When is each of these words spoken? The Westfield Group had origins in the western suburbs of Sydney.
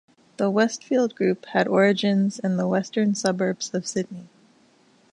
The 0.37 0.49
Westfield 0.49 1.13
Group 1.13 1.45
had 1.45 1.67
origins 1.67 2.39
in 2.39 2.57
the 2.57 2.67
western 2.67 3.13
suburbs 3.13 3.71
of 3.71 3.85
Sydney. 3.85 4.27